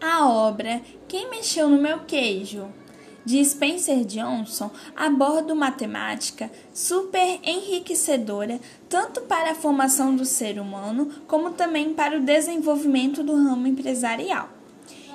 [0.00, 2.68] A obra Quem Mexeu no Meu Queijo,
[3.22, 8.58] de Spencer Johnson, aborda uma temática super enriquecedora
[8.88, 14.48] tanto para a formação do ser humano como também para o desenvolvimento do ramo empresarial.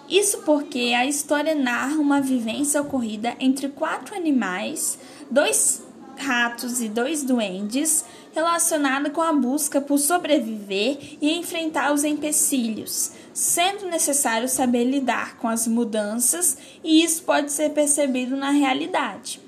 [0.07, 4.99] Isso porque a história narra uma vivência ocorrida entre quatro animais,
[5.31, 5.84] dois
[6.17, 13.87] ratos e dois duendes, relacionada com a busca por sobreviver e enfrentar os empecilhos, sendo
[13.87, 19.41] necessário saber lidar com as mudanças, e isso pode ser percebido na realidade.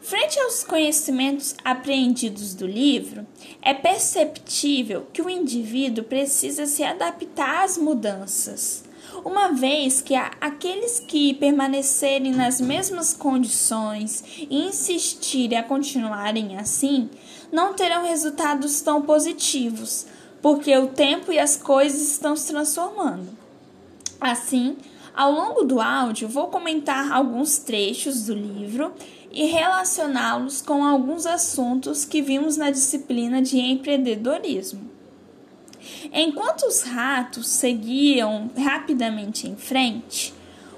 [0.00, 3.26] Frente aos conhecimentos apreendidos do livro,
[3.60, 8.85] é perceptível que o indivíduo precisa se adaptar às mudanças
[9.24, 17.10] uma vez que aqueles que permanecerem nas mesmas condições e insistirem a continuarem assim,
[17.50, 20.06] não terão resultados tão positivos,
[20.42, 23.28] porque o tempo e as coisas estão se transformando.
[24.20, 24.76] Assim,
[25.14, 28.92] ao longo do áudio, vou comentar alguns trechos do livro
[29.32, 34.95] e relacioná-los com alguns assuntos que vimos na disciplina de empreendedorismo.
[36.12, 40.32] Enquanto os ratos seguiam rapidamente em frente,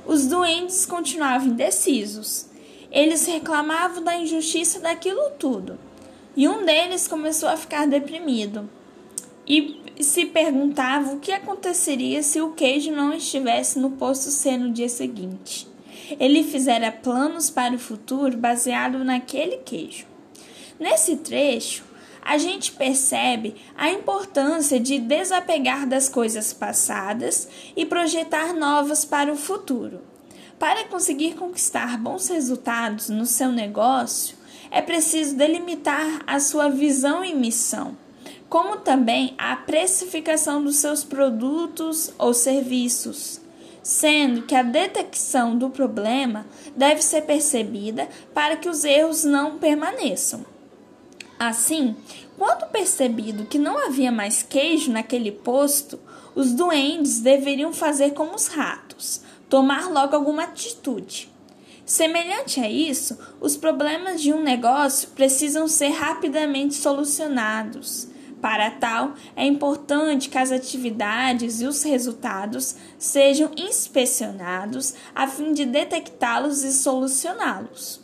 [0.07, 2.47] os duendes continuavam indecisos.
[2.91, 5.79] Eles reclamavam da injustiça daquilo tudo.
[6.37, 8.69] E um deles começou a ficar deprimido
[9.47, 14.71] e se perguntava o que aconteceria se o queijo não estivesse no posto C no
[14.71, 15.67] dia seguinte.
[16.21, 20.07] Ele fizera planos para o futuro baseado naquele queijo.
[20.79, 21.85] Nesse trecho,
[22.29, 29.37] a gente percebe a importância de desapegar das coisas passadas e projetar novas para o
[29.37, 30.03] futuro.
[30.59, 34.37] Para conseguir conquistar bons resultados no seu negócio,
[34.71, 37.97] é preciso delimitar a sua visão e missão,
[38.47, 43.41] como também a precificação dos seus produtos ou serviços,
[43.83, 46.45] sendo que a detecção do problema
[46.77, 50.58] deve ser percebida para que os erros não permaneçam.
[51.39, 51.95] Assim,
[52.37, 55.99] quando percebido que não havia mais queijo naquele posto,
[56.35, 61.31] os duendes deveriam fazer como os ratos, tomar logo alguma atitude.
[61.85, 68.09] Semelhante a isso, os problemas de um negócio precisam ser rapidamente solucionados.
[68.43, 75.65] Para tal, é importante que as atividades e os resultados sejam inspecionados a fim de
[75.65, 78.01] detectá-los e solucioná-los.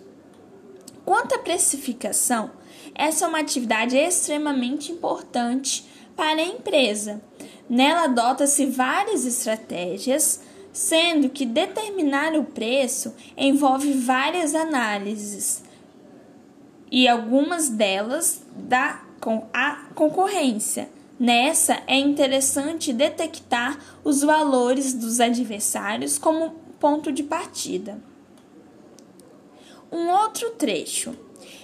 [1.05, 2.51] Quanto à precificação,
[2.95, 5.85] essa é uma atividade extremamente importante
[6.15, 7.21] para a empresa.
[7.69, 10.41] Nela adota-se várias estratégias,
[10.73, 15.63] sendo que determinar o preço envolve várias análises
[16.91, 20.89] e algumas delas da com a concorrência.
[21.19, 27.99] Nessa é interessante detectar os valores dos adversários como ponto de partida.
[29.91, 31.17] Um outro trecho.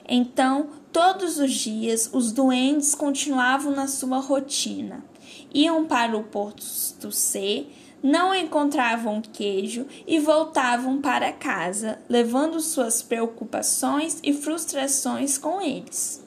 [0.08, 5.04] Então, Todos os dias, os duendes continuavam na sua rotina.
[5.54, 7.66] Iam para o posto C,
[8.02, 16.24] não encontravam queijo e voltavam para casa, levando suas preocupações e frustrações com eles.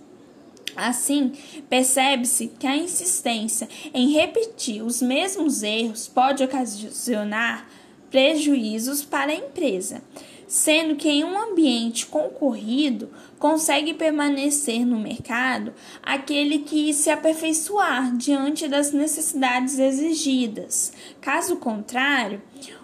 [0.78, 1.34] Assim,
[1.70, 7.68] percebe-se que a insistência em repetir os mesmos erros pode ocasionar
[8.10, 10.02] prejuízos para a empresa
[10.54, 13.10] sendo que em um ambiente concorrido
[13.40, 20.94] consegue permanecer no mercado aquele que se aperfeiçoar diante das necessidades exigidas.
[21.20, 22.40] Caso contrário,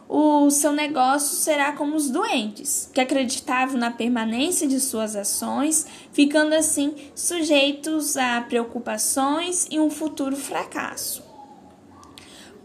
[0.08, 6.56] o seu negócio será como os doentes, que acreditavam na permanência de suas ações, ficando
[6.56, 11.24] assim sujeitos a preocupações e um futuro fracasso.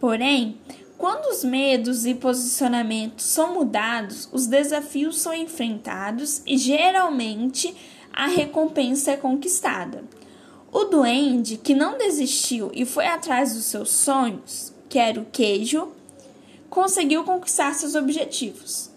[0.00, 0.58] Porém,
[0.96, 7.74] quando os medos e posicionamentos são mudados, os desafios são enfrentados e geralmente
[8.12, 10.04] a recompensa é conquistada.
[10.72, 15.92] O duende que não desistiu e foi atrás dos seus sonhos, que era o queijo,
[16.70, 18.90] conseguiu conquistar seus objetivos.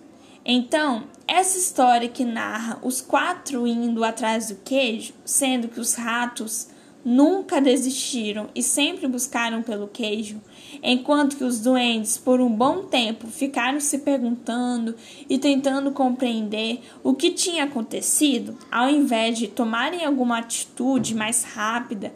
[0.45, 6.67] Então, essa história que narra os quatro indo atrás do queijo, sendo que os ratos
[7.07, 10.41] nunca desistiram e sempre buscaram pelo queijo,
[10.83, 14.93] enquanto que os doentes, por um bom tempo, ficaram se perguntando
[15.29, 22.13] e tentando compreender o que tinha acontecido, ao invés de tomarem alguma atitude mais rápida,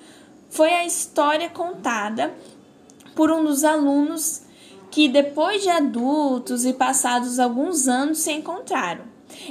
[0.50, 2.36] foi a história contada
[3.16, 4.42] por um dos alunos
[4.92, 9.06] que, depois de adultos e passados alguns anos, se encontraram.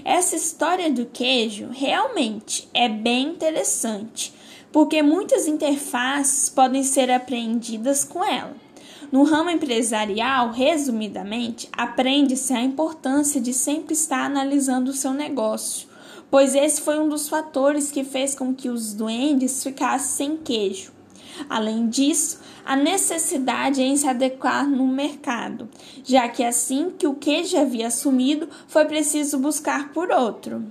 [0.05, 4.39] Essa história do queijo realmente é bem interessante
[4.73, 8.55] porque muitas interfaces podem ser apreendidas com ela.
[9.11, 15.89] No ramo empresarial, resumidamente, aprende-se a importância de sempre estar analisando o seu negócio,
[16.31, 20.93] pois esse foi um dos fatores que fez com que os duendes ficassem sem queijo.
[21.49, 25.69] Além disso, a necessidade em se adequar no mercado,
[26.05, 30.63] já que assim que o queijo havia sumido, foi preciso buscar por outro.